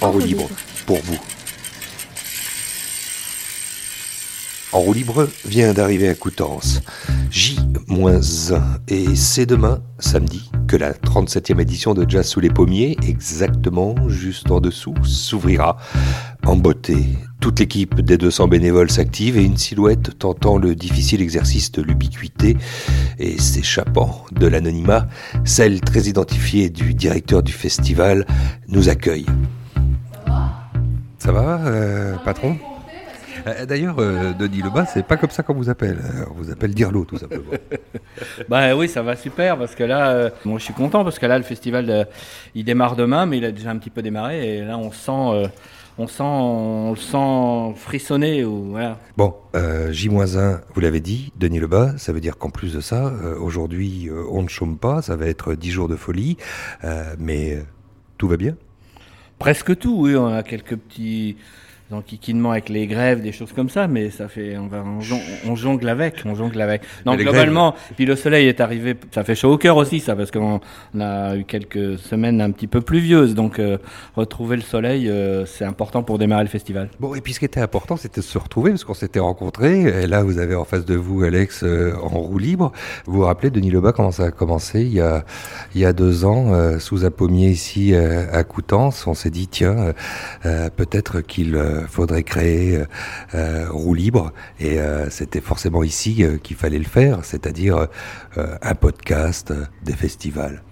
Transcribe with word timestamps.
En 0.00 0.12
roue 0.12 0.20
libre 0.20 0.48
pour 0.86 0.98
vous. 1.02 1.18
En 4.72 4.80
roue 4.80 4.92
libre 4.92 5.28
vient 5.44 5.72
d'arriver 5.72 6.08
à 6.08 6.14
Coutances, 6.14 6.82
J-1, 7.30 8.60
et 8.88 9.16
c'est 9.16 9.46
demain, 9.46 9.80
samedi, 9.98 10.50
que 10.68 10.76
la 10.76 10.92
37e 10.92 11.60
édition 11.60 11.94
de 11.94 12.08
Jazz 12.08 12.26
sous 12.26 12.40
les 12.40 12.50
pommiers, 12.50 12.96
exactement 13.08 13.94
juste 14.08 14.50
en 14.50 14.60
dessous, 14.60 14.94
s'ouvrira 15.02 15.78
en 16.44 16.56
beauté. 16.56 16.96
Toute 17.40 17.58
l'équipe 17.58 18.00
des 18.00 18.18
200 18.18 18.48
bénévoles 18.48 18.90
s'active 18.90 19.36
et 19.36 19.42
une 19.42 19.56
silhouette 19.56 20.18
tentant 20.18 20.58
le 20.58 20.74
difficile 20.74 21.22
exercice 21.22 21.72
de 21.72 21.82
l'ubiquité 21.82 22.56
et 23.18 23.38
s'échappant 23.38 24.24
de 24.32 24.46
l'anonymat, 24.46 25.06
celle 25.44 25.80
très 25.80 26.02
identifiée 26.02 26.70
du 26.70 26.94
directeur 26.94 27.42
du 27.42 27.52
festival 27.52 28.26
nous 28.68 28.88
accueille 28.88 29.26
ça 31.26 31.32
va, 31.32 31.60
euh, 31.66 32.14
patron? 32.24 32.56
Euh, 33.48 33.66
D'ailleurs, 33.66 33.96
euh, 33.98 34.32
Denis 34.32 34.62
Lebas, 34.62 34.86
c'est 34.86 35.04
pas 35.04 35.16
comme 35.16 35.30
ça 35.30 35.42
qu'on 35.42 35.54
vous 35.54 35.68
appelle. 35.68 35.98
On 36.30 36.34
vous 36.34 36.52
appelle 36.52 36.72
Dirlo, 36.72 37.04
tout 37.04 37.18
simplement. 37.18 37.50
bah 38.48 38.76
oui, 38.76 38.88
ça 38.88 39.02
va 39.02 39.16
super 39.16 39.58
parce 39.58 39.74
que 39.74 39.82
là, 39.82 40.30
moi 40.44 40.60
je 40.60 40.64
suis 40.64 40.72
content 40.72 41.02
parce 41.02 41.18
que 41.18 41.26
là, 41.26 41.36
le 41.36 41.42
festival, 41.42 42.06
il 42.54 42.64
démarre 42.64 42.94
demain, 42.94 43.26
mais 43.26 43.38
il 43.38 43.44
a 43.44 43.50
déjà 43.50 43.70
un 43.70 43.76
petit 43.76 43.90
peu 43.90 44.02
démarré 44.02 44.58
et 44.58 44.60
là, 44.64 44.78
on 44.78 44.92
sent 44.92 45.50
on 45.98 46.06
sent, 46.06 46.22
on 46.22 46.90
le 46.90 46.96
sent 46.96 47.80
frissonner. 47.80 48.44
Ou, 48.44 48.70
voilà. 48.70 48.96
Bon, 49.16 49.34
J-1, 49.52 50.60
vous 50.72 50.80
l'avez 50.80 51.00
dit, 51.00 51.32
Denis 51.36 51.58
Lebas, 51.58 51.98
ça 51.98 52.12
veut 52.12 52.20
dire 52.20 52.38
qu'en 52.38 52.50
plus 52.50 52.72
de 52.72 52.80
ça, 52.80 53.12
aujourd'hui, 53.40 54.08
on 54.30 54.42
ne 54.42 54.48
chôme 54.48 54.78
pas, 54.78 55.02
ça 55.02 55.16
va 55.16 55.26
être 55.26 55.54
10 55.54 55.72
jours 55.72 55.88
de 55.88 55.96
folie, 55.96 56.36
mais 57.18 57.64
tout 58.16 58.28
va 58.28 58.36
bien? 58.36 58.54
Presque 59.38 59.78
tout, 59.78 59.96
oui, 59.98 60.16
on 60.16 60.26
a 60.26 60.42
quelques 60.42 60.76
petits 60.76 61.36
enquiquinement 61.92 62.50
avec 62.50 62.68
les 62.68 62.86
grèves, 62.86 63.22
des 63.22 63.32
choses 63.32 63.52
comme 63.52 63.70
ça, 63.70 63.86
mais 63.86 64.10
ça 64.10 64.28
fait, 64.28 64.56
on, 64.58 64.66
va, 64.66 64.82
on, 65.46 65.54
jongle 65.54 65.88
avec, 65.88 66.16
on 66.24 66.34
jongle 66.34 66.60
avec. 66.60 66.82
Donc 67.04 67.18
globalement, 67.18 67.74
puis 67.94 68.06
le 68.06 68.16
soleil 68.16 68.48
est 68.48 68.60
arrivé, 68.60 68.96
ça 69.12 69.22
fait 69.22 69.36
chaud 69.36 69.52
au 69.52 69.58
cœur 69.58 69.76
aussi, 69.76 70.00
ça, 70.00 70.16
parce 70.16 70.32
qu'on 70.32 70.60
a 70.98 71.36
eu 71.36 71.44
quelques 71.44 71.98
semaines 71.98 72.40
un 72.40 72.50
petit 72.50 72.66
peu 72.66 72.80
pluvieuses, 72.80 73.34
donc 73.34 73.60
euh, 73.60 73.78
retrouver 74.16 74.56
le 74.56 74.62
soleil, 74.62 75.08
euh, 75.08 75.46
c'est 75.46 75.64
important 75.64 76.02
pour 76.02 76.18
démarrer 76.18 76.42
le 76.42 76.48
festival. 76.48 76.90
Bon, 76.98 77.14
et 77.14 77.20
puis 77.20 77.34
ce 77.34 77.38
qui 77.38 77.44
était 77.44 77.60
important, 77.60 77.96
c'était 77.96 78.20
de 78.20 78.26
se 78.26 78.38
retrouver, 78.38 78.70
parce 78.70 78.84
qu'on 78.84 78.94
s'était 78.94 79.20
rencontrés, 79.20 79.82
et 79.82 80.06
là 80.08 80.24
vous 80.24 80.38
avez 80.38 80.56
en 80.56 80.64
face 80.64 80.84
de 80.84 80.96
vous 80.96 81.22
Alex 81.22 81.62
euh, 81.62 81.94
en 82.02 82.08
roue 82.08 82.38
libre. 82.38 82.72
Vous 83.06 83.18
vous 83.18 83.24
rappelez, 83.24 83.50
Denis 83.50 83.70
Lebas, 83.70 83.92
comment 83.92 84.10
ça 84.10 84.24
a 84.24 84.30
commencé 84.32 84.80
il 84.80 84.92
y 84.92 85.00
a, 85.00 85.24
il 85.74 85.80
y 85.80 85.84
a 85.84 85.92
deux 85.92 86.24
ans, 86.24 86.78
sous 86.80 87.04
un 87.04 87.10
pommier 87.10 87.48
ici 87.48 87.94
à 87.94 88.42
Coutances, 88.44 89.06
on 89.06 89.14
s'est 89.14 89.30
dit, 89.30 89.46
tiens, 89.46 89.92
peut-être 90.42 91.20
qu'il 91.20 91.56
faudrait 91.88 92.22
créer 92.22 92.76
euh, 92.76 92.84
euh, 93.34 93.66
roue 93.70 93.94
libre 93.94 94.32
et 94.60 94.78
c'était 95.10 95.40
forcément 95.40 95.82
ici 95.82 96.24
qu'il 96.42 96.56
fallait 96.56 96.78
le 96.78 96.84
faire, 96.84 97.24
c'est-à-dire 97.24 97.86
un 98.36 98.74
podcast, 98.74 99.52
des 99.84 99.92
festivals. 99.92 100.62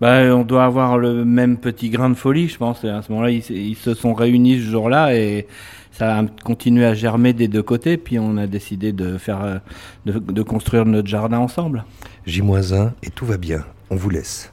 Bah, 0.00 0.34
on 0.34 0.42
doit 0.42 0.64
avoir 0.64 0.98
le 0.98 1.24
même 1.24 1.58
petit 1.58 1.90
grain 1.90 2.10
de 2.10 2.14
folie, 2.14 2.48
je 2.48 2.56
pense. 2.56 2.84
à 2.84 3.02
ce 3.02 3.12
moment-là, 3.12 3.30
ils, 3.30 3.76
se 3.76 3.94
sont 3.94 4.14
réunis 4.14 4.58
ce 4.58 4.70
jour-là 4.70 5.14
et 5.14 5.46
ça 5.92 6.18
a 6.18 6.24
continué 6.44 6.84
à 6.84 6.94
germer 6.94 7.32
des 7.32 7.48
deux 7.48 7.62
côtés. 7.62 7.96
Puis 7.96 8.18
on 8.18 8.36
a 8.36 8.46
décidé 8.46 8.92
de 8.92 9.18
faire, 9.18 9.60
de, 10.06 10.18
de 10.18 10.42
construire 10.42 10.86
notre 10.86 11.08
jardin 11.08 11.38
ensemble. 11.38 11.84
J-1 12.26 12.92
et 13.02 13.10
tout 13.10 13.26
va 13.26 13.36
bien. 13.36 13.64
On 13.90 13.96
vous 13.96 14.10
laisse. 14.10 14.52